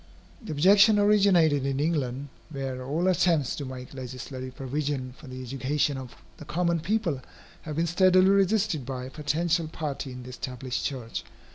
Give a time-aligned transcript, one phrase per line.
[0.43, 5.95] The objection originated in England, where all attempts to make legislative provision for the education
[5.95, 7.21] of the common people
[7.61, 11.23] have been steadily resisted by a potential party in the established church.